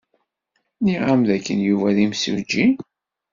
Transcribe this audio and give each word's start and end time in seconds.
Nniɣ-am 0.79 1.21
dakken 1.29 1.59
Yuba 1.67 1.95
d 1.95 1.97
imsujji? 2.05 2.67